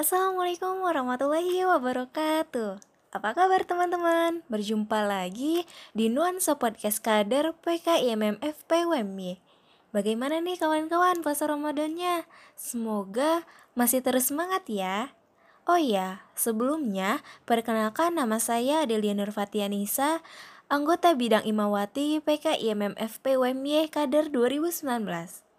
Assalamualaikum 0.00 0.80
warahmatullahi 0.80 1.60
wabarakatuh. 1.60 2.80
Apa 3.12 3.36
kabar 3.36 3.68
teman-teman? 3.68 4.40
Berjumpa 4.48 5.04
lagi 5.04 5.68
di 5.92 6.08
Nuansa 6.08 6.56
Podcast 6.56 7.04
Kader 7.04 7.52
PKIMMFP 7.60 8.88
WMY. 8.88 9.44
Bagaimana 9.92 10.40
nih 10.40 10.56
kawan-kawan 10.56 11.20
puasa 11.20 11.52
Ramadannya? 11.52 12.24
Semoga 12.56 13.44
masih 13.76 14.00
terus 14.00 14.32
semangat 14.32 14.64
ya. 14.72 15.12
Oh 15.68 15.76
iya, 15.76 16.24
sebelumnya 16.32 17.20
perkenalkan 17.44 18.16
nama 18.16 18.40
saya 18.40 18.88
Adelia 18.88 19.12
Nurfatianisa, 19.12 20.24
anggota 20.72 21.12
bidang 21.12 21.44
Imawati 21.44 22.24
PKIMMFP 22.24 23.36
WMY 23.36 23.92
Kader 23.92 24.32
2019. 24.32 25.49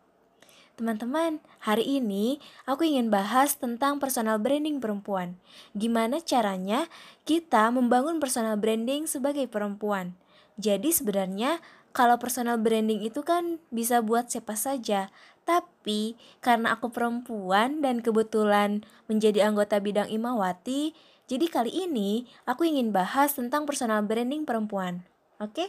Teman-teman, 0.80 1.44
hari 1.60 2.00
ini 2.00 2.40
aku 2.64 2.88
ingin 2.88 3.12
bahas 3.12 3.60
tentang 3.60 4.00
personal 4.00 4.40
branding 4.40 4.80
perempuan. 4.80 5.36
Gimana 5.76 6.24
caranya 6.24 6.88
kita 7.28 7.68
membangun 7.76 8.24
personal 8.24 8.56
branding 8.56 9.04
sebagai 9.04 9.46
perempuan. 9.52 10.16
Jadi 10.56 10.96
sebenarnya 10.96 11.60
kalau 11.92 12.16
personal 12.16 12.56
branding 12.56 13.04
itu 13.04 13.20
kan 13.22 13.60
bisa 13.68 14.00
buat 14.00 14.32
siapa 14.32 14.56
saja. 14.56 15.12
Tapi 15.44 16.16
karena 16.40 16.80
aku 16.80 16.88
perempuan 16.94 17.84
dan 17.84 18.00
kebetulan 18.00 18.88
menjadi 19.12 19.52
anggota 19.52 19.84
bidang 19.84 20.08
Imawati, 20.08 20.96
jadi 21.28 21.48
kali 21.52 21.72
ini 21.88 22.28
aku 22.48 22.64
ingin 22.68 22.96
bahas 22.96 23.36
tentang 23.36 23.68
personal 23.68 24.04
branding 24.08 24.48
perempuan. 24.48 25.04
Oke? 25.40 25.68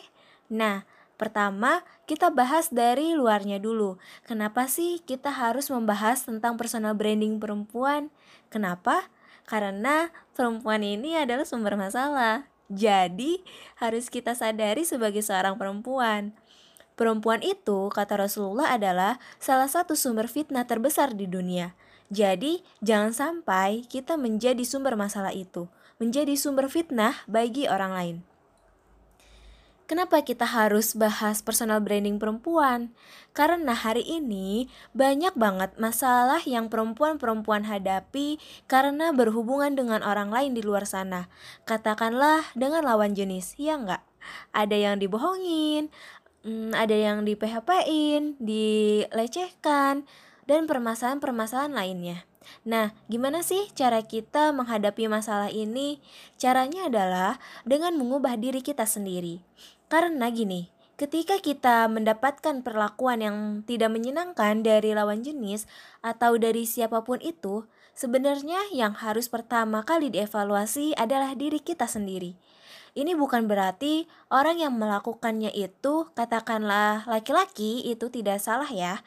Nah, 0.52 0.84
Pertama, 1.20 1.86
kita 2.08 2.32
bahas 2.34 2.72
dari 2.72 3.14
luarnya 3.14 3.62
dulu. 3.62 4.00
Kenapa 4.26 4.66
sih 4.66 4.98
kita 5.04 5.30
harus 5.30 5.70
membahas 5.70 6.26
tentang 6.26 6.58
personal 6.58 6.96
branding 6.98 7.38
perempuan? 7.38 8.10
Kenapa? 8.50 9.06
Karena 9.46 10.10
perempuan 10.34 10.82
ini 10.82 11.14
adalah 11.14 11.46
sumber 11.46 11.78
masalah. 11.78 12.50
Jadi, 12.72 13.44
harus 13.76 14.08
kita 14.08 14.32
sadari 14.32 14.82
sebagai 14.88 15.20
seorang 15.20 15.60
perempuan. 15.60 16.32
Perempuan 16.96 17.40
itu, 17.44 17.92
kata 17.92 18.16
Rasulullah, 18.16 18.72
adalah 18.72 19.20
salah 19.36 19.68
satu 19.68 19.92
sumber 19.96 20.28
fitnah 20.28 20.64
terbesar 20.64 21.12
di 21.12 21.28
dunia. 21.28 21.76
Jadi, 22.12 22.60
jangan 22.84 23.12
sampai 23.12 23.88
kita 23.88 24.20
menjadi 24.20 24.60
sumber 24.64 24.96
masalah 24.96 25.32
itu, 25.32 25.68
menjadi 25.96 26.36
sumber 26.36 26.68
fitnah 26.68 27.24
bagi 27.24 27.64
orang 27.68 27.92
lain. 27.92 28.16
Kenapa 29.92 30.24
kita 30.24 30.48
harus 30.48 30.96
bahas 30.96 31.44
personal 31.44 31.84
branding 31.84 32.16
perempuan? 32.16 32.96
Karena 33.36 33.76
hari 33.76 34.00
ini 34.00 34.72
banyak 34.96 35.36
banget 35.36 35.76
masalah 35.76 36.40
yang 36.48 36.72
perempuan-perempuan 36.72 37.68
hadapi 37.68 38.40
karena 38.72 39.12
berhubungan 39.12 39.76
dengan 39.76 40.00
orang 40.00 40.32
lain 40.32 40.56
di 40.56 40.64
luar 40.64 40.88
sana. 40.88 41.28
Katakanlah 41.68 42.40
dengan 42.56 42.88
lawan 42.88 43.12
jenis, 43.12 43.52
ya 43.60 43.76
enggak? 43.76 44.00
Ada 44.56 44.80
yang 44.80 44.96
dibohongin, 44.96 45.92
hmm, 46.40 46.72
ada 46.72 46.96
yang 46.96 47.28
di 47.28 47.36
PHP-in, 47.36 48.40
dilecehkan, 48.40 50.08
dan 50.48 50.64
permasalahan-permasalahan 50.64 51.76
lainnya. 51.76 52.24
Nah, 52.62 52.94
gimana 53.06 53.42
sih 53.42 53.70
cara 53.74 54.02
kita 54.02 54.50
menghadapi 54.54 55.06
masalah 55.06 55.50
ini? 55.50 56.02
Caranya 56.38 56.90
adalah 56.90 57.32
dengan 57.62 57.94
mengubah 57.98 58.34
diri 58.38 58.62
kita 58.62 58.86
sendiri. 58.86 59.42
Karena 59.92 60.32
gini, 60.32 60.72
ketika 60.96 61.36
kita 61.36 61.84
mendapatkan 61.84 62.64
perlakuan 62.64 63.20
yang 63.20 63.36
tidak 63.68 63.92
menyenangkan 63.92 64.64
dari 64.64 64.96
lawan 64.96 65.20
jenis 65.20 65.68
atau 66.00 66.40
dari 66.40 66.64
siapa 66.64 67.04
pun 67.04 67.20
itu, 67.20 67.68
sebenarnya 67.92 68.72
yang 68.72 68.96
harus 68.96 69.28
pertama 69.28 69.84
kali 69.84 70.08
dievaluasi 70.08 70.96
adalah 70.96 71.36
diri 71.36 71.60
kita 71.60 71.84
sendiri. 71.84 72.40
Ini 72.96 73.12
bukan 73.20 73.44
berarti 73.44 74.08
orang 74.32 74.64
yang 74.64 74.80
melakukannya 74.80 75.52
itu, 75.52 76.08
katakanlah 76.16 77.04
laki-laki, 77.04 77.84
itu 77.84 78.08
tidak 78.08 78.40
salah 78.40 78.72
ya. 78.72 79.04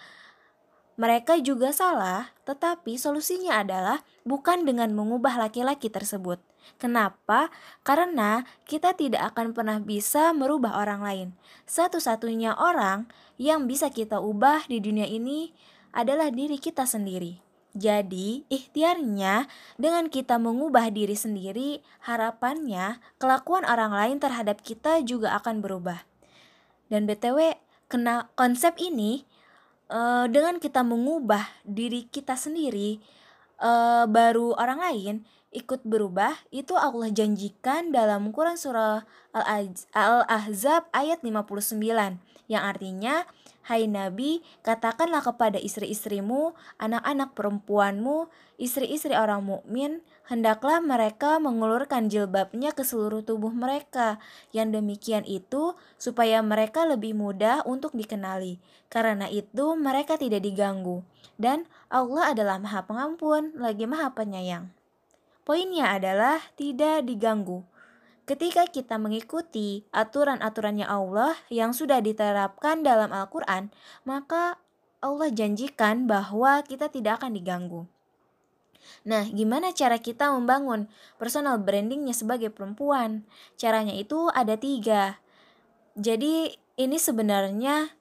Mereka 0.96 1.44
juga 1.44 1.76
salah, 1.76 2.32
tetapi 2.48 2.96
solusinya 2.96 3.60
adalah 3.60 4.04
bukan 4.24 4.64
dengan 4.64 4.96
mengubah 4.96 5.36
laki-laki 5.36 5.92
tersebut 5.92 6.40
Kenapa? 6.76 7.54
Karena 7.86 8.44
kita 8.66 8.98
tidak 8.98 9.34
akan 9.34 9.54
pernah 9.54 9.78
bisa 9.78 10.34
merubah 10.34 10.82
orang 10.82 11.02
lain. 11.06 11.28
Satu-satunya 11.70 12.58
orang 12.58 13.08
yang 13.38 13.70
bisa 13.70 13.94
kita 13.94 14.20
ubah 14.20 14.66
di 14.68 14.82
dunia 14.82 15.06
ini 15.06 15.54
adalah 15.96 16.34
diri 16.34 16.60
kita 16.60 16.84
sendiri. 16.84 17.40
Jadi, 17.76 18.48
ikhtiarnya 18.48 19.52
dengan 19.76 20.08
kita 20.08 20.40
mengubah 20.40 20.88
diri 20.96 21.16
sendiri, 21.16 21.84
harapannya 22.08 23.04
kelakuan 23.20 23.68
orang 23.68 23.92
lain 23.92 24.18
terhadap 24.24 24.64
kita 24.64 25.04
juga 25.04 25.36
akan 25.36 25.60
berubah. 25.60 26.08
Dan 26.88 27.04
BTW, 27.04 27.60
kena 27.92 28.32
konsep 28.40 28.80
ini 28.80 29.28
uh, 29.90 30.26
dengan 30.30 30.58
kita 30.58 30.82
mengubah 30.82 31.44
diri 31.66 32.08
kita 32.10 32.38
sendiri, 32.38 33.02
uh, 33.60 34.06
baru 34.10 34.56
orang 34.58 34.80
lain 34.82 35.16
ikut 35.56 35.88
berubah 35.88 36.36
itu 36.52 36.76
Allah 36.76 37.08
janjikan 37.08 37.96
dalam 37.96 38.36
Quran 38.36 38.60
surah 38.60 39.08
Al-Ahzab 39.32 40.92
ayat 40.92 41.24
59 41.24 41.80
yang 42.52 42.64
artinya 42.64 43.24
Hai 43.66 43.90
Nabi, 43.90 44.46
katakanlah 44.62 45.26
kepada 45.26 45.58
istri-istrimu, 45.58 46.54
anak-anak 46.78 47.34
perempuanmu, 47.34 48.30
istri-istri 48.62 49.18
orang 49.18 49.42
mukmin, 49.42 50.06
hendaklah 50.30 50.78
mereka 50.86 51.42
mengulurkan 51.42 52.06
jilbabnya 52.06 52.78
ke 52.78 52.86
seluruh 52.86 53.26
tubuh 53.26 53.50
mereka. 53.50 54.22
Yang 54.54 54.78
demikian 54.78 55.26
itu 55.26 55.74
supaya 55.98 56.46
mereka 56.46 56.86
lebih 56.86 57.18
mudah 57.18 57.66
untuk 57.66 57.98
dikenali. 57.98 58.62
Karena 58.86 59.26
itu 59.34 59.74
mereka 59.74 60.22
tidak 60.22 60.46
diganggu. 60.46 61.02
Dan 61.42 61.66
Allah 61.90 62.38
adalah 62.38 62.62
Maha 62.62 62.86
Pengampun, 62.86 63.58
lagi 63.58 63.90
Maha 63.90 64.14
Penyayang. 64.14 64.85
Poinnya 65.46 65.94
adalah 65.94 66.42
tidak 66.58 67.06
diganggu. 67.06 67.62
Ketika 68.26 68.66
kita 68.66 68.98
mengikuti 68.98 69.86
aturan-aturannya 69.94 70.90
Allah 70.90 71.38
yang 71.54 71.70
sudah 71.70 72.02
diterapkan 72.02 72.82
dalam 72.82 73.14
Al-Quran, 73.14 73.70
maka 74.10 74.58
Allah 75.06 75.30
janjikan 75.30 76.10
bahwa 76.10 76.66
kita 76.66 76.90
tidak 76.90 77.22
akan 77.22 77.38
diganggu. 77.38 77.86
Nah, 79.06 79.30
gimana 79.30 79.70
cara 79.70 80.02
kita 80.02 80.34
membangun 80.34 80.90
personal 81.22 81.62
brandingnya 81.62 82.18
sebagai 82.18 82.50
perempuan? 82.50 83.22
Caranya 83.54 83.94
itu 83.94 84.34
ada 84.34 84.58
tiga. 84.58 85.22
Jadi, 85.94 86.58
ini 86.82 86.98
sebenarnya 86.98 87.94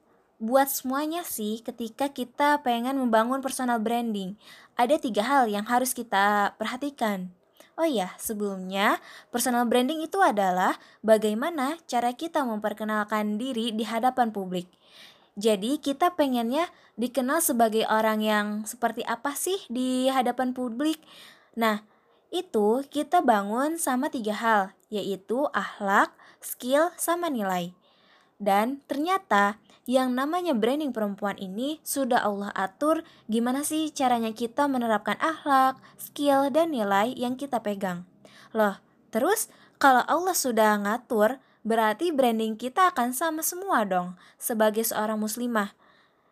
buat 0.45 0.69
semuanya 0.69 1.25
sih 1.25 1.65
ketika 1.65 2.13
kita 2.13 2.61
pengen 2.61 3.01
membangun 3.01 3.41
personal 3.41 3.81
branding. 3.81 4.37
Ada 4.77 5.01
tiga 5.01 5.25
hal 5.25 5.49
yang 5.49 5.65
harus 5.65 5.97
kita 5.97 6.53
perhatikan. 6.61 7.33
Oh 7.75 7.83
iya, 7.83 8.13
sebelumnya 8.21 9.03
personal 9.33 9.67
branding 9.67 10.05
itu 10.05 10.21
adalah 10.23 10.79
bagaimana 11.03 11.75
cara 11.89 12.15
kita 12.15 12.45
memperkenalkan 12.47 13.35
diri 13.35 13.75
di 13.75 13.83
hadapan 13.83 14.31
publik. 14.31 14.69
Jadi 15.35 15.83
kita 15.83 16.15
pengennya 16.15 16.71
dikenal 16.95 17.43
sebagai 17.43 17.83
orang 17.91 18.23
yang 18.23 18.47
seperti 18.63 19.03
apa 19.03 19.35
sih 19.35 19.59
di 19.67 20.07
hadapan 20.07 20.55
publik. 20.55 21.03
Nah, 21.59 21.83
itu 22.31 22.87
kita 22.87 23.19
bangun 23.19 23.75
sama 23.75 24.07
tiga 24.07 24.31
hal, 24.39 24.61
yaitu 24.87 25.43
akhlak, 25.51 26.15
skill, 26.39 26.95
sama 26.95 27.27
nilai. 27.27 27.75
Dan 28.35 28.83
ternyata 28.89 29.59
yang 29.85 30.17
namanya 30.17 30.57
branding 30.57 30.91
perempuan 30.91 31.37
ini 31.37 31.77
sudah 31.85 32.25
Allah 32.25 32.49
atur 32.57 33.05
gimana 33.29 33.61
sih 33.61 33.93
caranya 33.93 34.33
kita 34.33 34.65
menerapkan 34.65 35.15
akhlak, 35.21 35.77
skill, 35.95 36.49
dan 36.49 36.73
nilai 36.73 37.13
yang 37.13 37.37
kita 37.37 37.61
pegang. 37.61 38.03
Loh, 38.51 38.81
terus 39.13 39.47
kalau 39.77 40.01
Allah 40.09 40.33
sudah 40.33 40.75
ngatur, 40.81 41.37
berarti 41.61 42.09
branding 42.09 42.57
kita 42.57 42.91
akan 42.91 43.13
sama 43.13 43.45
semua 43.45 43.85
dong 43.85 44.17
sebagai 44.41 44.83
seorang 44.83 45.21
muslimah. 45.21 45.77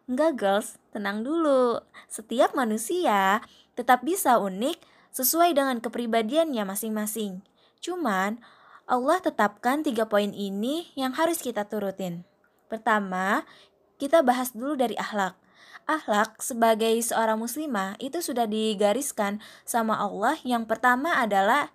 Enggak 0.09 0.31
girls, 0.35 0.67
tenang 0.91 1.23
dulu. 1.23 1.79
Setiap 2.11 2.51
manusia 2.57 3.39
tetap 3.77 4.03
bisa 4.03 4.41
unik 4.41 4.81
sesuai 5.13 5.55
dengan 5.55 5.79
kepribadiannya 5.79 6.65
masing-masing. 6.65 7.45
Cuman, 7.79 8.41
Allah 8.83 9.23
tetapkan 9.23 9.79
tiga 9.79 10.11
poin 10.11 10.35
ini 10.35 10.91
yang 10.99 11.15
harus 11.15 11.39
kita 11.39 11.63
turutin. 11.63 12.27
Pertama, 12.67 13.47
kita 13.95 14.19
bahas 14.19 14.51
dulu 14.51 14.75
dari 14.75 14.99
akhlak. 14.99 15.39
Akhlak 15.87 16.43
sebagai 16.43 16.91
seorang 16.99 17.39
muslimah 17.39 17.95
itu 18.03 18.19
sudah 18.19 18.43
digariskan 18.43 19.39
sama 19.63 19.95
Allah. 19.95 20.35
Yang 20.43 20.67
pertama 20.67 21.15
adalah 21.15 21.71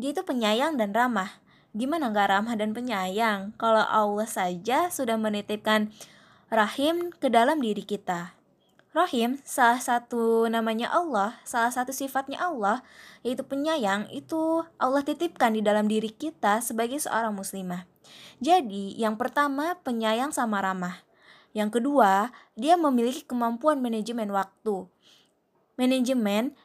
dia 0.00 0.16
itu 0.16 0.24
penyayang 0.24 0.80
dan 0.80 0.96
ramah. 0.96 1.44
Gimana 1.76 2.08
nggak 2.08 2.28
ramah 2.32 2.56
dan 2.56 2.72
penyayang 2.72 3.52
kalau 3.60 3.84
Allah 3.84 4.28
saja 4.28 4.88
sudah 4.88 5.20
menitipkan 5.20 5.92
rahim 6.48 7.12
ke 7.12 7.28
dalam 7.28 7.60
diri 7.60 7.84
kita. 7.84 8.37
Rohim, 8.96 9.36
salah 9.44 9.78
satu 9.78 10.48
namanya 10.48 10.88
Allah, 10.88 11.36
salah 11.44 11.68
satu 11.68 11.92
sifatnya 11.92 12.40
Allah, 12.40 12.80
yaitu 13.20 13.44
penyayang, 13.44 14.08
itu 14.08 14.64
Allah 14.80 15.04
titipkan 15.04 15.52
di 15.52 15.60
dalam 15.60 15.86
diri 15.92 16.08
kita 16.08 16.64
sebagai 16.64 16.96
seorang 16.96 17.36
muslimah. 17.36 17.84
Jadi, 18.40 18.96
yang 18.96 19.20
pertama 19.20 19.76
penyayang 19.84 20.32
sama 20.32 20.64
ramah. 20.64 21.04
Yang 21.52 21.80
kedua, 21.80 22.32
dia 22.56 22.80
memiliki 22.80 23.28
kemampuan 23.28 23.80
manajemen 23.84 24.32
waktu. 24.32 24.88
Manajemen 25.76 26.56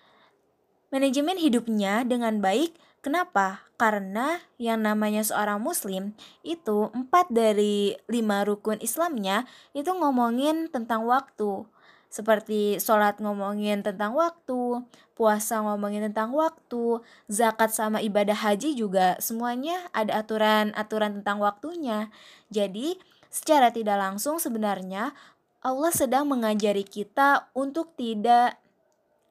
manajemen 0.93 1.41
hidupnya 1.41 2.05
dengan 2.05 2.37
baik 2.37 2.77
Kenapa? 3.03 3.67
Karena 3.75 4.39
yang 4.55 4.87
namanya 4.87 5.27
seorang 5.27 5.59
muslim 5.59 6.15
itu 6.39 6.87
empat 6.95 7.27
dari 7.27 7.99
lima 8.07 8.47
rukun 8.47 8.79
Islamnya 8.79 9.43
itu 9.75 9.91
ngomongin 9.91 10.71
tentang 10.71 11.03
waktu. 11.03 11.67
Seperti 12.13 12.77
sholat 12.77 13.17
ngomongin 13.17 13.81
tentang 13.81 14.13
waktu, 14.13 14.85
puasa 15.17 15.65
ngomongin 15.65 16.13
tentang 16.13 16.29
waktu, 16.37 17.01
zakat 17.25 17.73
sama 17.73 18.05
ibadah 18.05 18.37
haji 18.37 18.77
juga 18.77 19.17
semuanya 19.17 19.89
ada 19.97 20.21
aturan-aturan 20.21 21.17
tentang 21.17 21.41
waktunya. 21.41 22.13
Jadi 22.53 23.01
secara 23.33 23.73
tidak 23.73 23.97
langsung 23.97 24.37
sebenarnya 24.37 25.17
Allah 25.65 25.89
sedang 25.89 26.29
mengajari 26.29 26.85
kita 26.85 27.49
untuk 27.57 27.97
tidak 27.97 28.61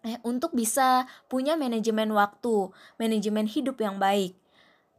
eh, 0.03 0.19
untuk 0.27 0.51
bisa 0.51 1.07
punya 1.31 1.55
manajemen 1.55 2.11
waktu, 2.11 2.75
manajemen 2.99 3.47
hidup 3.47 3.79
yang 3.79 4.03
baik. 4.03 4.35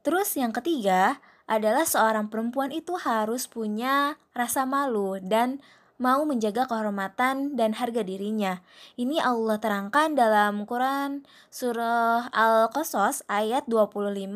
Terus 0.08 0.32
yang 0.40 0.56
ketiga 0.56 1.20
adalah 1.52 1.84
seorang 1.84 2.32
perempuan 2.32 2.72
itu 2.72 2.96
harus 2.96 3.44
punya 3.44 4.16
rasa 4.32 4.64
malu 4.64 5.20
dan 5.20 5.60
mau 6.04 6.28
menjaga 6.28 6.68
kehormatan 6.68 7.56
dan 7.56 7.72
harga 7.80 8.04
dirinya. 8.04 8.60
Ini 9.00 9.24
Allah 9.24 9.56
terangkan 9.64 10.20
dalam 10.20 10.68
Quran 10.68 11.24
surah 11.48 12.28
Al-Qasas 12.36 13.24
ayat 13.32 13.64
25 13.72 14.28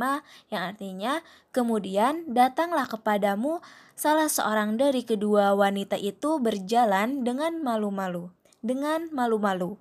yang 0.48 0.62
artinya 0.64 1.19
kemudian 1.52 2.24
datanglah 2.31 2.88
kepadamu 2.88 3.60
salah 4.00 4.31
seorang 4.31 4.80
dari 4.80 5.04
kedua 5.04 5.52
wanita 5.60 6.00
itu 6.00 6.40
berjalan 6.40 7.28
dengan 7.28 7.60
malu-malu, 7.60 8.31
dengan 8.63 9.12
malu-malu. 9.12 9.75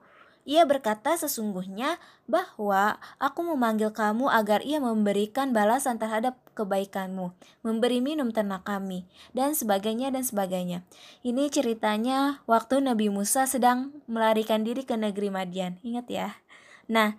Ia 0.46 0.62
berkata 0.62 1.18
sesungguhnya 1.18 1.98
bahwa 2.30 3.02
aku 3.18 3.42
memanggil 3.42 3.90
kamu 3.90 4.30
agar 4.30 4.62
ia 4.62 4.78
memberikan 4.78 5.50
balasan 5.50 5.98
terhadap 5.98 6.38
kebaikanmu, 6.54 7.34
memberi 7.66 7.98
minum 7.98 8.30
ternak 8.30 8.62
kami, 8.62 9.10
dan 9.34 9.58
sebagainya 9.58 10.14
dan 10.14 10.22
sebagainya. 10.22 10.86
Ini 11.26 11.50
ceritanya 11.50 12.46
waktu 12.46 12.78
Nabi 12.78 13.10
Musa 13.10 13.50
sedang 13.50 13.90
melarikan 14.06 14.62
diri 14.62 14.86
ke 14.86 14.94
negeri 14.94 15.34
Madian. 15.34 15.82
Ingat 15.82 16.06
ya. 16.06 16.38
Nah, 16.86 17.18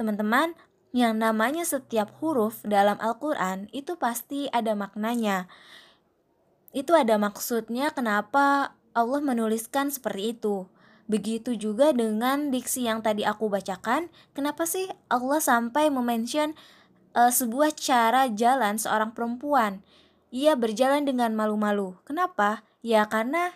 teman-teman, 0.00 0.56
yang 0.96 1.20
namanya 1.20 1.68
setiap 1.68 2.08
huruf 2.24 2.64
dalam 2.64 2.96
Al-Quran 3.00 3.68
itu 3.76 4.00
pasti 4.00 4.48
ada 4.48 4.72
maknanya. 4.72 5.44
Itu 6.72 6.96
ada 6.96 7.20
maksudnya 7.20 7.92
kenapa 7.92 8.76
Allah 8.96 9.20
menuliskan 9.20 9.92
seperti 9.92 10.36
itu. 10.36 10.68
Begitu 11.12 11.60
juga 11.60 11.92
dengan 11.92 12.48
diksi 12.48 12.88
yang 12.88 13.04
tadi 13.04 13.20
aku 13.28 13.52
bacakan, 13.52 14.08
kenapa 14.32 14.64
sih 14.64 14.88
Allah 15.12 15.44
sampai 15.44 15.92
memention 15.92 16.56
uh, 17.12 17.28
sebuah 17.28 17.76
cara 17.76 18.32
jalan 18.32 18.80
seorang 18.80 19.12
perempuan? 19.12 19.84
Ia 20.32 20.56
berjalan 20.56 21.04
dengan 21.04 21.36
malu-malu. 21.36 22.00
Kenapa? 22.08 22.64
Ya 22.80 23.04
karena 23.12 23.52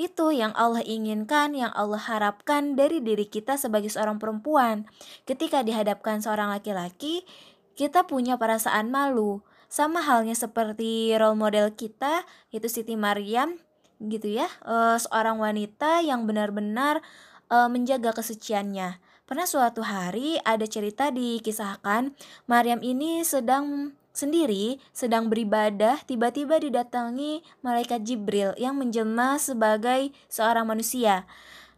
itu 0.00 0.32
yang 0.32 0.56
Allah 0.56 0.80
inginkan, 0.80 1.52
yang 1.52 1.76
Allah 1.76 2.00
harapkan 2.00 2.72
dari 2.72 3.04
diri 3.04 3.28
kita 3.28 3.60
sebagai 3.60 3.92
seorang 3.92 4.16
perempuan. 4.16 4.88
Ketika 5.28 5.60
dihadapkan 5.60 6.24
seorang 6.24 6.56
laki-laki, 6.56 7.28
kita 7.76 8.08
punya 8.08 8.40
perasaan 8.40 8.88
malu. 8.88 9.44
Sama 9.68 10.00
halnya 10.00 10.32
seperti 10.32 11.12
role 11.20 11.36
model 11.36 11.68
kita, 11.76 12.24
yaitu 12.48 12.72
Siti 12.72 12.96
Maryam, 12.96 13.60
gitu 14.02 14.38
ya 14.40 14.48
uh, 14.66 14.98
seorang 14.98 15.38
wanita 15.38 16.02
yang 16.02 16.26
benar-benar 16.26 17.02
uh, 17.50 17.68
menjaga 17.70 18.14
kesuciannya. 18.14 18.98
Pernah 19.24 19.48
suatu 19.48 19.80
hari 19.80 20.36
ada 20.44 20.68
cerita 20.68 21.08
dikisahkan 21.08 22.12
Maryam 22.44 22.84
ini 22.84 23.24
sedang 23.24 23.96
sendiri 24.14 24.78
sedang 24.94 25.26
beribadah 25.26 25.98
tiba-tiba 26.06 26.62
didatangi 26.62 27.42
malaikat 27.66 28.06
Jibril 28.06 28.54
yang 28.54 28.78
menjelma 28.78 29.42
sebagai 29.42 30.14
seorang 30.30 30.70
manusia. 30.70 31.26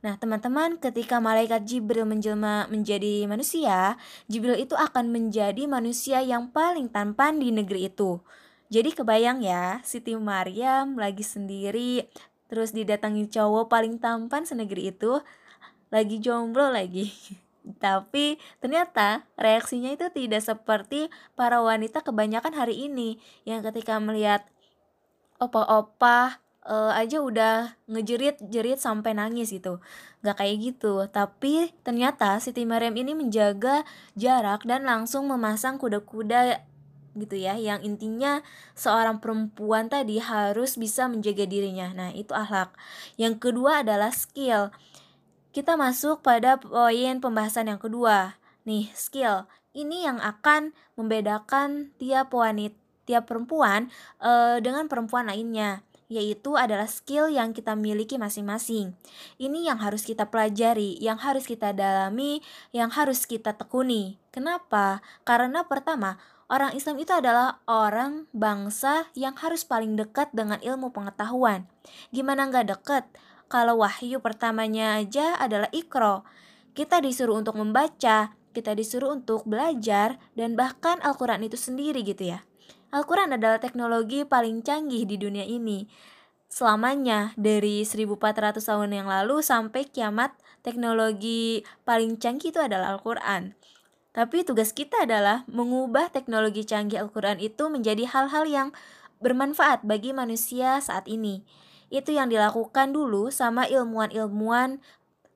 Nah, 0.04 0.20
teman-teman, 0.20 0.76
ketika 0.78 1.18
malaikat 1.18 1.66
Jibril 1.66 2.06
menjelma 2.06 2.68
menjadi 2.68 3.24
manusia, 3.26 3.96
Jibril 4.28 4.54
itu 4.54 4.76
akan 4.76 5.08
menjadi 5.10 5.64
manusia 5.66 6.20
yang 6.20 6.52
paling 6.52 6.92
tampan 6.92 7.40
di 7.40 7.50
negeri 7.50 7.88
itu. 7.90 8.20
Jadi 8.66 8.90
kebayang 8.90 9.46
ya, 9.46 9.78
Siti 9.86 10.18
Maryam 10.18 10.98
lagi 10.98 11.22
sendiri, 11.22 12.10
terus 12.50 12.74
didatangi 12.74 13.30
cowok 13.30 13.70
paling 13.70 14.02
tampan 14.02 14.42
senegeri 14.42 14.90
itu, 14.90 15.22
lagi 15.94 16.18
jomblo 16.18 16.74
lagi. 16.74 17.14
Tapi 17.82 18.38
ternyata 18.62 19.26
reaksinya 19.38 19.90
itu 19.94 20.06
tidak 20.10 20.42
seperti 20.42 21.10
para 21.38 21.62
wanita 21.62 22.02
kebanyakan 22.02 22.54
hari 22.54 22.90
ini 22.90 23.18
yang 23.42 23.62
ketika 23.62 23.98
melihat 23.98 24.46
opa-opa 25.38 26.42
uh, 26.66 26.92
aja 26.94 27.22
udah 27.22 27.78
ngejerit-jerit 27.86 28.78
sampai 28.82 29.14
nangis 29.14 29.54
gitu. 29.54 29.78
Gak 30.22 30.42
kayak 30.42 30.56
gitu. 30.62 31.06
Tapi 31.06 31.70
ternyata 31.86 32.38
Siti 32.42 32.66
Maryam 32.66 32.94
ini 32.98 33.14
menjaga 33.14 33.86
jarak 34.18 34.66
dan 34.66 34.86
langsung 34.86 35.30
memasang 35.30 35.78
kuda-kuda 35.78 36.62
gitu 37.16 37.36
ya 37.40 37.56
yang 37.56 37.80
intinya 37.80 38.44
seorang 38.76 39.18
perempuan 39.18 39.88
tadi 39.88 40.20
harus 40.20 40.76
bisa 40.76 41.08
menjaga 41.08 41.48
dirinya 41.48 41.90
nah 41.96 42.10
itu 42.12 42.36
akhlak 42.36 42.76
yang 43.16 43.40
kedua 43.40 43.80
adalah 43.80 44.12
skill 44.12 44.70
kita 45.56 45.74
masuk 45.74 46.20
pada 46.20 46.60
poin 46.60 47.18
pembahasan 47.18 47.72
yang 47.72 47.80
kedua 47.80 48.36
nih 48.68 48.92
skill 48.92 49.48
ini 49.76 50.04
yang 50.04 50.20
akan 50.20 50.76
membedakan 50.96 51.96
tiap 51.96 52.32
wanita 52.32 52.76
tiap 53.06 53.30
perempuan 53.30 53.88
uh, 54.18 54.58
dengan 54.58 54.90
perempuan 54.90 55.30
lainnya 55.30 55.86
yaitu 56.06 56.54
adalah 56.54 56.86
skill 56.86 57.26
yang 57.26 57.50
kita 57.50 57.74
miliki 57.74 58.14
masing-masing. 58.14 58.94
Ini 59.42 59.74
yang 59.74 59.82
harus 59.82 60.06
kita 60.06 60.30
pelajari, 60.30 60.94
yang 61.02 61.18
harus 61.18 61.50
kita 61.50 61.74
dalami, 61.74 62.38
yang 62.70 62.94
harus 62.94 63.26
kita 63.26 63.58
tekuni. 63.58 64.14
Kenapa? 64.30 65.02
Karena 65.26 65.66
pertama, 65.66 66.14
Orang 66.46 66.78
Islam 66.78 67.02
itu 67.02 67.10
adalah 67.10 67.58
orang 67.66 68.30
bangsa 68.30 69.10
yang 69.18 69.34
harus 69.34 69.66
paling 69.66 69.98
dekat 69.98 70.30
dengan 70.30 70.62
ilmu 70.62 70.94
pengetahuan. 70.94 71.66
Gimana 72.14 72.46
nggak 72.46 72.70
dekat? 72.70 73.04
Kalau 73.50 73.82
wahyu 73.82 74.22
pertamanya 74.22 74.94
aja 75.02 75.34
adalah 75.42 75.66
ikro. 75.74 76.22
Kita 76.70 77.02
disuruh 77.02 77.42
untuk 77.42 77.58
membaca, 77.58 78.38
kita 78.54 78.78
disuruh 78.78 79.18
untuk 79.18 79.42
belajar, 79.42 80.22
dan 80.38 80.54
bahkan 80.54 81.02
Al-Quran 81.02 81.42
itu 81.42 81.58
sendiri 81.58 82.06
gitu 82.06 82.30
ya. 82.30 82.46
Al-Quran 82.94 83.34
adalah 83.34 83.58
teknologi 83.58 84.22
paling 84.22 84.62
canggih 84.62 85.02
di 85.02 85.18
dunia 85.18 85.42
ini. 85.42 85.90
Selamanya 86.46 87.34
dari 87.34 87.82
1400 87.82 88.62
tahun 88.62 88.94
yang 88.94 89.10
lalu 89.10 89.42
sampai 89.42 89.90
kiamat 89.90 90.38
teknologi 90.62 91.66
paling 91.82 92.22
canggih 92.22 92.54
itu 92.54 92.62
adalah 92.62 92.94
Al-Quran. 92.94 93.58
Tapi 94.16 94.48
tugas 94.48 94.72
kita 94.72 95.04
adalah 95.04 95.44
mengubah 95.44 96.08
teknologi 96.08 96.64
canggih 96.64 97.04
Al-Quran 97.04 97.36
itu 97.36 97.68
menjadi 97.68 98.08
hal-hal 98.08 98.48
yang 98.48 98.68
bermanfaat 99.20 99.84
bagi 99.84 100.16
manusia 100.16 100.80
saat 100.80 101.04
ini. 101.04 101.44
Itu 101.92 102.16
yang 102.16 102.32
dilakukan 102.32 102.96
dulu 102.96 103.28
sama 103.28 103.68
ilmuwan-ilmuwan 103.68 104.80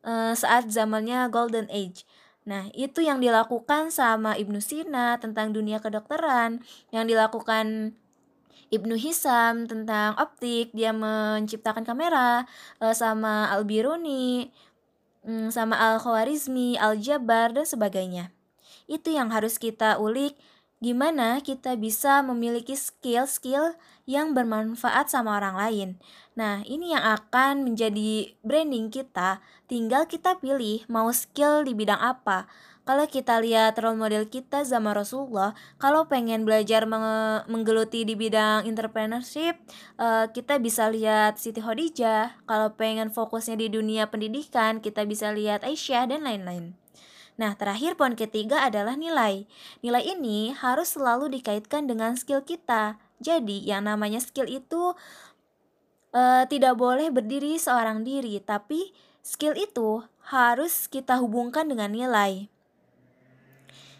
e, 0.00 0.32
saat 0.32 0.72
zamannya 0.72 1.28
Golden 1.28 1.68
Age. 1.68 2.08
Nah, 2.48 2.72
itu 2.72 3.04
yang 3.04 3.20
dilakukan 3.20 3.92
sama 3.92 4.40
Ibnu 4.40 4.64
Sina 4.64 5.20
tentang 5.20 5.52
dunia 5.52 5.76
kedokteran, 5.84 6.64
yang 6.88 7.04
dilakukan 7.04 7.92
Ibnu 8.72 8.96
Hisam 8.96 9.68
tentang 9.68 10.16
optik, 10.16 10.72
dia 10.72 10.96
menciptakan 10.96 11.84
kamera, 11.84 12.48
e, 12.80 12.96
sama 12.96 13.52
Al-Biruni, 13.52 14.48
mm, 15.28 15.52
sama 15.52 15.76
Al-Khawarizmi, 15.76 16.80
Al-Jabar, 16.80 17.52
dan 17.52 17.68
sebagainya 17.68 18.39
itu 18.90 19.14
yang 19.14 19.30
harus 19.30 19.56
kita 19.62 20.02
ulik 20.02 20.34
gimana 20.80 21.44
kita 21.44 21.76
bisa 21.76 22.24
memiliki 22.24 22.72
skill-skill 22.72 23.76
yang 24.08 24.32
bermanfaat 24.32 25.12
sama 25.12 25.36
orang 25.36 25.56
lain. 25.60 25.88
Nah, 26.32 26.64
ini 26.64 26.96
yang 26.96 27.04
akan 27.04 27.68
menjadi 27.68 28.32
branding 28.40 28.88
kita. 28.88 29.44
Tinggal 29.68 30.08
kita 30.08 30.40
pilih 30.40 30.82
mau 30.88 31.12
skill 31.12 31.62
di 31.68 31.76
bidang 31.76 32.00
apa. 32.00 32.48
kalau 32.80 33.06
kita 33.06 33.38
lihat 33.38 33.78
role 33.78 33.94
model 33.94 34.26
kita 34.26 34.66
zaman 34.66 34.98
Rasulullah, 34.98 35.54
kalau 35.78 36.10
pengen 36.10 36.42
belajar 36.42 36.90
menggeluti 37.46 38.02
di 38.02 38.18
bidang 38.18 38.66
entrepreneurship, 38.66 39.62
uh, 39.94 40.26
kita 40.34 40.58
bisa 40.58 40.90
lihat 40.90 41.38
Siti 41.38 41.62
Khadijah. 41.62 42.42
Kalau 42.50 42.74
pengen 42.74 43.14
fokusnya 43.14 43.62
di 43.62 43.70
dunia 43.70 44.10
pendidikan, 44.10 44.82
kita 44.82 45.06
bisa 45.06 45.30
lihat 45.30 45.62
Aisyah 45.62 46.10
dan 46.10 46.26
lain-lain. 46.26 46.74
Nah, 47.40 47.56
terakhir 47.56 47.96
poin 47.96 48.12
ketiga 48.12 48.60
adalah 48.60 49.00
nilai. 49.00 49.48
Nilai 49.80 50.04
ini 50.04 50.52
harus 50.52 50.92
selalu 50.92 51.32
dikaitkan 51.40 51.88
dengan 51.88 52.12
skill 52.12 52.44
kita. 52.44 53.00
Jadi, 53.16 53.64
yang 53.64 53.88
namanya 53.88 54.20
skill 54.20 54.44
itu 54.44 54.92
uh, 56.12 56.44
tidak 56.44 56.76
boleh 56.76 57.08
berdiri 57.08 57.56
seorang 57.56 58.04
diri, 58.04 58.44
tapi 58.44 58.92
skill 59.24 59.56
itu 59.56 60.04
harus 60.28 60.84
kita 60.84 61.16
hubungkan 61.16 61.64
dengan 61.64 61.88
nilai. 61.96 62.52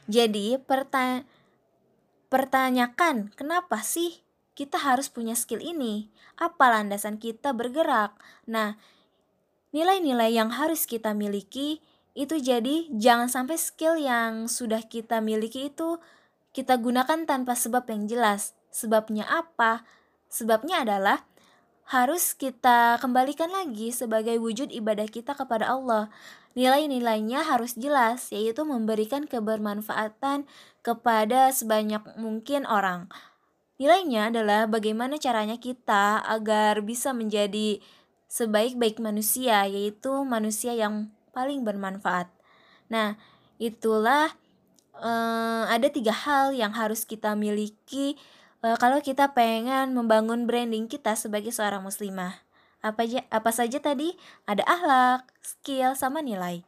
Jadi, 0.04 0.61
perta 0.61 1.25
pertanyakan 2.28 3.32
kenapa 3.40 3.80
sih 3.80 4.20
kita 4.52 4.76
harus 4.85 5.09
punya 5.09 5.32
skill 5.32 5.64
ini? 5.64 6.12
Apa 6.37 6.76
landasan 6.76 7.16
kita 7.16 7.56
bergerak? 7.56 8.20
Nah, 8.44 8.76
nilai-nilai 9.73 10.28
yang 10.28 10.52
harus 10.52 10.85
kita 10.85 11.16
miliki 11.16 11.80
itu 12.14 12.43
jadi 12.43 12.90
jangan 12.90 13.31
sampai 13.31 13.57
skill 13.57 13.95
yang 13.97 14.50
sudah 14.50 14.83
kita 14.87 15.23
miliki 15.23 15.71
itu 15.71 16.02
kita 16.50 16.75
gunakan 16.79 17.26
tanpa 17.26 17.55
sebab 17.55 17.87
yang 17.87 18.11
jelas. 18.11 18.59
Sebabnya 18.75 19.26
apa? 19.26 19.87
Sebabnya 20.31 20.83
adalah 20.83 21.26
harus 21.90 22.38
kita 22.38 23.02
kembalikan 23.02 23.50
lagi 23.50 23.90
sebagai 23.90 24.38
wujud 24.38 24.71
ibadah 24.71 25.11
kita 25.11 25.35
kepada 25.35 25.71
Allah. 25.71 26.07
Nilai-nilainya 26.55 27.47
harus 27.47 27.79
jelas, 27.79 28.31
yaitu 28.35 28.67
memberikan 28.67 29.26
kebermanfaatan 29.26 30.47
kepada 30.83 31.50
sebanyak 31.55 32.02
mungkin 32.19 32.67
orang. 32.67 33.07
Nilainya 33.79 34.35
adalah 34.35 34.67
bagaimana 34.67 35.19
caranya 35.19 35.59
kita 35.59 36.23
agar 36.26 36.83
bisa 36.83 37.14
menjadi 37.14 37.79
sebaik-baik 38.31 38.99
manusia, 38.99 39.67
yaitu 39.67 40.11
manusia 40.26 40.75
yang 40.75 41.11
paling 41.31 41.63
bermanfaat. 41.63 42.31
Nah, 42.91 43.15
itulah 43.63 44.35
uh, 44.99 45.65
ada 45.71 45.89
tiga 45.89 46.13
hal 46.13 46.53
yang 46.53 46.75
harus 46.77 47.09
kita 47.09 47.33
miliki 47.35 48.19
uh, 48.65 48.77
kalau 48.77 49.01
kita 49.01 49.33
pengen 49.33 49.97
membangun 49.97 50.45
branding 50.45 50.87
kita 50.87 51.17
sebagai 51.17 51.51
seorang 51.51 51.85
muslimah. 51.85 52.43
Apa 52.81 53.05
aja 53.05 53.21
apa 53.29 53.51
saja 53.53 53.77
tadi? 53.77 54.17
Ada 54.49 54.65
akhlak 54.65 55.29
skill 55.45 55.93
sama 55.93 56.25
nilai. 56.25 56.65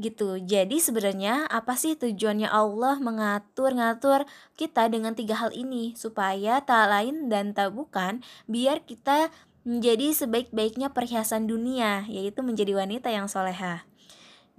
Gitu. 0.00 0.40
Jadi 0.40 0.80
sebenarnya 0.80 1.44
apa 1.52 1.76
sih 1.76 1.92
tujuannya 1.92 2.48
Allah 2.48 2.96
mengatur-ngatur 2.96 4.24
kita 4.56 4.88
dengan 4.88 5.12
tiga 5.12 5.36
hal 5.36 5.52
ini? 5.52 5.92
Supaya 5.92 6.64
tak 6.64 6.88
lain 6.88 7.28
dan 7.28 7.52
tak 7.52 7.76
bukan 7.76 8.24
biar 8.48 8.80
kita 8.88 9.28
menjadi 9.64 10.16
sebaik-baiknya 10.16 10.92
perhiasan 10.92 11.44
dunia 11.44 12.08
yaitu 12.08 12.40
menjadi 12.40 12.76
wanita 12.80 13.12
yang 13.12 13.28
soleha. 13.28 13.84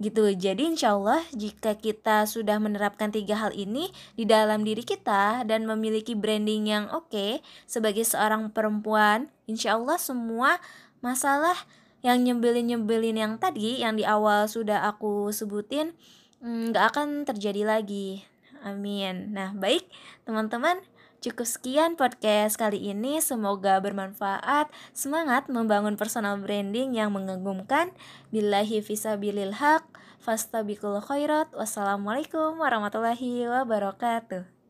Gitu. 0.02 0.34
Jadi 0.34 0.74
insya 0.74 0.98
Allah 0.98 1.22
jika 1.30 1.78
kita 1.78 2.26
sudah 2.26 2.58
menerapkan 2.58 3.14
tiga 3.14 3.38
hal 3.38 3.54
ini 3.54 3.94
di 4.18 4.26
dalam 4.26 4.66
diri 4.66 4.82
kita 4.82 5.46
dan 5.46 5.62
memiliki 5.62 6.18
branding 6.18 6.66
yang 6.66 6.84
oke 6.90 7.06
okay, 7.06 7.38
sebagai 7.70 8.02
seorang 8.02 8.50
perempuan 8.50 9.30
insya 9.46 9.78
Allah 9.78 10.02
semua 10.02 10.58
masalah 11.06 11.54
yang 12.02 12.18
nyebelin-nyebelin 12.26 13.14
yang 13.14 13.34
tadi 13.38 13.78
yang 13.78 13.94
di 13.94 14.02
awal 14.02 14.50
sudah 14.50 14.90
aku 14.90 15.30
sebutin 15.30 15.94
mm, 16.42 16.74
nggak 16.74 16.84
akan 16.94 17.08
terjadi 17.22 17.62
lagi. 17.62 18.26
Amin. 18.66 19.30
Nah 19.30 19.54
baik 19.54 19.86
teman-teman 20.26 20.82
Cukup 21.22 21.46
sekian 21.46 21.94
podcast 21.94 22.58
kali 22.58 22.90
ini, 22.90 23.22
semoga 23.22 23.78
bermanfaat. 23.78 24.66
Semangat 24.90 25.46
membangun 25.46 25.94
personal 25.94 26.34
branding 26.42 26.98
yang 26.98 27.14
mengagumkan. 27.14 27.94
Billahi 28.34 28.82
fisabilil 28.82 29.54
haq, 29.54 29.86
fastabikul 30.18 30.98
khairat. 30.98 31.46
Wassalamualaikum 31.54 32.58
warahmatullahi 32.58 33.46
wabarakatuh. 33.46 34.61